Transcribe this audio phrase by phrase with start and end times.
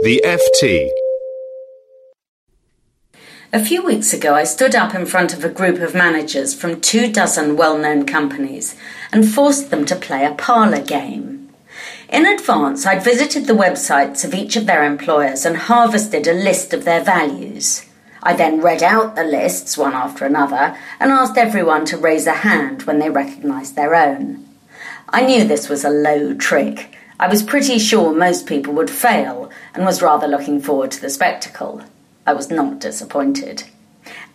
[0.00, 0.90] The FT.
[3.52, 6.80] A few weeks ago, I stood up in front of a group of managers from
[6.80, 8.76] two dozen well known companies
[9.12, 11.48] and forced them to play a parlour game.
[12.08, 16.72] In advance, I'd visited the websites of each of their employers and harvested a list
[16.72, 17.84] of their values.
[18.22, 22.44] I then read out the lists one after another and asked everyone to raise a
[22.46, 24.46] hand when they recognised their own.
[25.08, 29.47] I knew this was a low trick I was pretty sure most people would fail
[29.74, 31.82] and was rather looking forward to the spectacle.
[32.26, 33.64] I was not disappointed.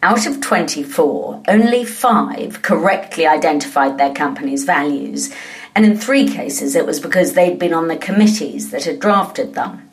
[0.02, 5.34] Out of 24, only five correctly identified their company's values,
[5.76, 9.54] and in three cases it was because they'd been on the committees that had drafted
[9.54, 9.90] them.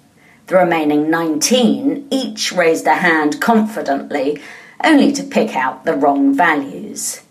[0.49, 4.41] The remaining 19 each raised a hand confidently,
[4.83, 7.23] only to pick out the wrong values.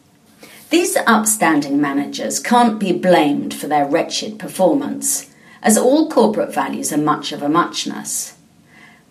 [0.69, 5.28] These upstanding managers can't be blamed for their wretched performance
[5.62, 8.38] as all corporate values are much of a muchness.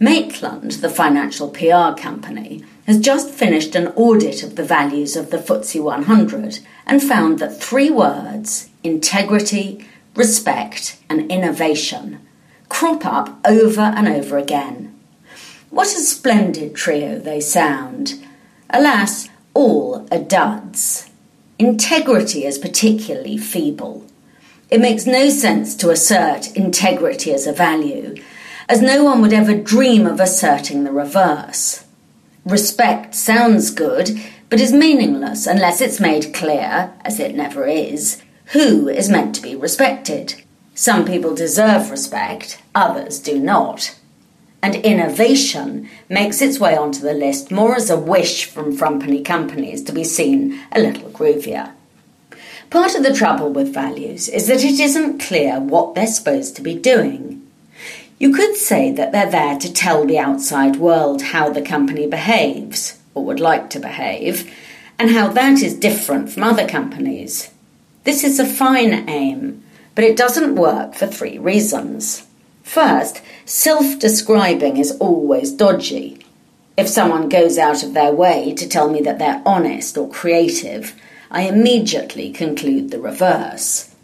[0.01, 5.39] Maitland, the financial PR company, has just finished an audit of the values of the
[5.39, 12.21] FTSE 100 and found that three words, integrity, respect, and innovation,
[12.69, 14.95] crop up over and over again.
[15.71, 18.25] What a splendid trio they sound.
[18.71, 21.11] Alas, all are duds.
[21.59, 24.07] Integrity is particularly feeble.
[24.71, 28.17] It makes no sense to assert integrity as a value,
[28.69, 31.85] as no one would ever dream of asserting the reverse.
[32.45, 34.21] Respect sounds good,
[34.51, 39.43] but is meaningless unless it's made clear, as it never is, who is meant to
[39.43, 40.35] be respected.
[40.75, 43.99] Some people deserve respect, others do not.
[44.63, 49.83] And innovation makes its way onto the list more as a wish from frumpenny companies
[49.85, 51.73] to be seen a little groovier.
[52.71, 56.63] Part of the trouble with values is that it isn't clear what they're supposed to
[56.63, 57.47] be doing.
[58.19, 62.99] You could say that they're there to tell the outside world how the company behaves,
[63.15, 64.53] or would like to behave,
[64.99, 67.51] and how that is different from other companies.
[68.05, 69.63] This is a fine aim,
[69.95, 72.27] but it doesn't work for three reasons.
[72.65, 76.19] First, self describing is always dodgy.
[76.77, 80.95] If someone goes out of their way to tell me that they're honest or creative,
[81.31, 83.95] I immediately conclude the reverse.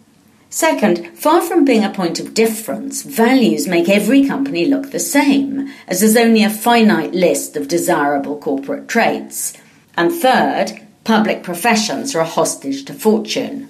[0.51, 5.73] Second, far from being a point of difference, values make every company look the same,
[5.89, 9.55] as there's only a finite list of desirable corporate traits.
[9.97, 13.69] And third, public professions are a hostage to fortune.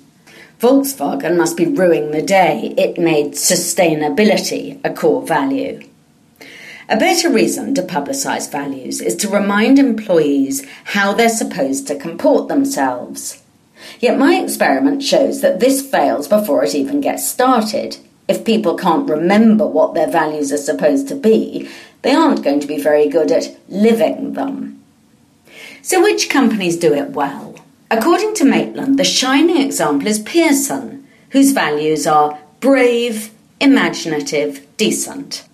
[0.60, 5.80] Volkswagen must be ruining the day it made sustainability a core value.
[6.88, 12.48] A better reason to publicise values is to remind employees how they're supposed to comport
[12.48, 13.42] themselves.
[14.00, 17.98] Yet my experiment shows that this fails before it even gets started.
[18.28, 21.68] If people can't remember what their values are supposed to be,
[22.02, 24.82] they aren't going to be very good at living them.
[25.82, 27.56] So, which companies do it well?
[27.90, 33.30] According to Maitland, the shining example is Pearson, whose values are brave,
[33.60, 35.44] imaginative, decent.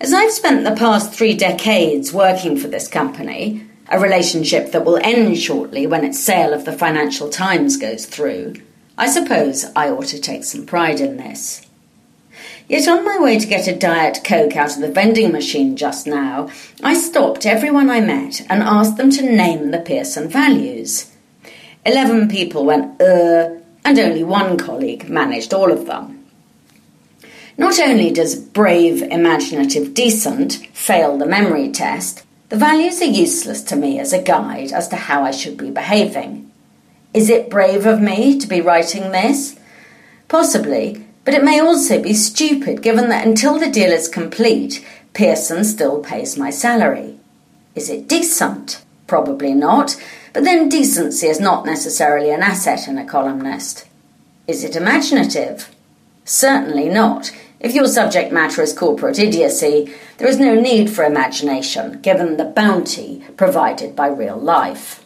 [0.00, 4.96] As I've spent the past three decades working for this company, a relationship that will
[4.96, 8.54] end shortly when its sale of the Financial Times goes through,
[8.96, 11.66] I suppose I ought to take some pride in this.
[12.68, 16.06] Yet on my way to get a Diet Coke out of the vending machine just
[16.06, 16.48] now,
[16.82, 21.12] I stopped everyone I met and asked them to name the Pearson values.
[21.84, 26.24] Eleven people went, uh, and only one colleague managed all of them.
[27.58, 33.74] Not only does brave, imaginative, decent fail the memory test, the values are useless to
[33.74, 36.52] me as a guide as to how I should be behaving.
[37.14, 39.58] Is it brave of me to be writing this?
[40.28, 45.64] Possibly, but it may also be stupid given that until the deal is complete, Pearson
[45.64, 47.18] still pays my salary.
[47.74, 48.84] Is it decent?
[49.06, 49.96] Probably not,
[50.34, 53.86] but then decency is not necessarily an asset in a columnist.
[54.46, 55.74] Is it imaginative?
[56.26, 57.30] Certainly not,
[57.62, 62.44] if your subject matter is corporate idiocy, there is no need for imagination, given the
[62.44, 65.04] bounty provided by real life.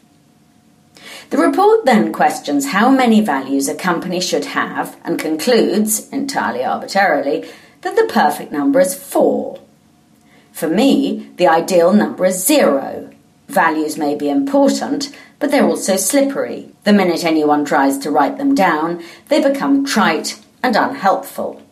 [1.29, 7.47] The report then questions how many values a company should have and concludes, entirely arbitrarily,
[7.83, 9.61] that the perfect number is 4.
[10.53, 13.11] For me, the ideal number is 0.
[13.49, 16.71] Values may be important, but they're also slippery.
[16.85, 21.66] The minute anyone tries to write them down, they become trite and unhelpful.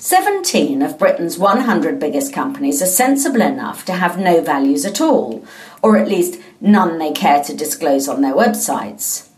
[0.00, 5.44] 17 of Britain's 100 biggest companies are sensible enough to have no values at all,
[5.82, 9.28] or at least none they care to disclose on their websites.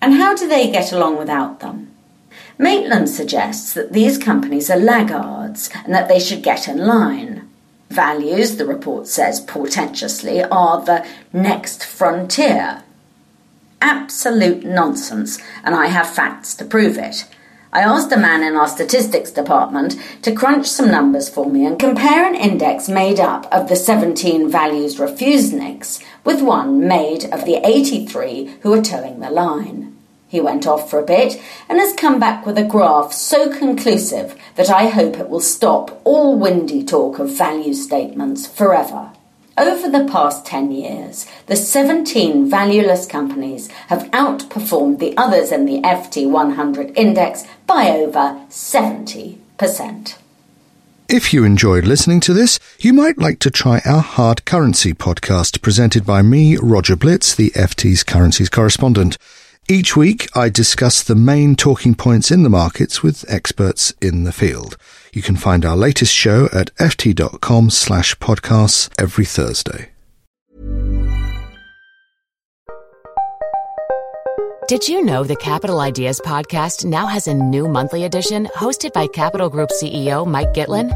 [0.00, 1.94] And how do they get along without them?
[2.56, 7.46] Maitland suggests that these companies are laggards and that they should get in line.
[7.90, 12.82] Values, the report says portentously, are the next frontier.
[13.82, 17.26] Absolute nonsense, and I have facts to prove it.
[17.70, 21.78] I asked a man in our statistics department to crunch some numbers for me and
[21.78, 27.56] compare an index made up of the 17 values refuseniks with one made of the
[27.66, 29.94] 83 who are toeing the line.
[30.28, 34.34] He went off for a bit and has come back with a graph so conclusive
[34.56, 39.10] that I hope it will stop all windy talk of value statements forever.
[39.58, 45.80] Over the past 10 years, the 17 valueless companies have outperformed the others in the
[45.80, 50.14] FT100 index by over 70%.
[51.08, 55.60] If you enjoyed listening to this, you might like to try our Hard Currency podcast
[55.60, 59.18] presented by me, Roger Blitz, the FT's currencies correspondent.
[59.70, 64.32] Each week, I discuss the main talking points in the markets with experts in the
[64.32, 64.78] field.
[65.12, 69.90] You can find our latest show at ft.com slash podcasts every Thursday.
[74.68, 79.06] Did you know the Capital Ideas podcast now has a new monthly edition hosted by
[79.06, 80.88] Capital Group CEO Mike Gitlin?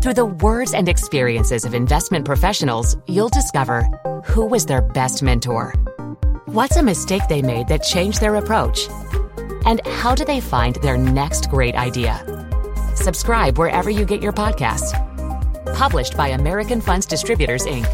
[0.00, 3.82] Through the words and experiences of investment professionals, you'll discover
[4.24, 5.72] who was their best mentor
[6.52, 8.86] What's a mistake they made that changed their approach?
[9.64, 12.20] And how do they find their next great idea?
[12.94, 14.92] Subscribe wherever you get your podcasts.
[15.74, 17.88] Published by American Funds Distributors, Inc.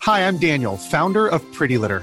[0.00, 2.02] Hi, I'm Daniel, founder of Pretty Litter.